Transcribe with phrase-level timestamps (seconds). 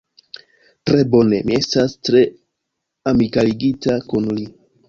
[0.89, 2.23] Tre bone; mi estas tre
[3.13, 4.51] amikalligita kun li.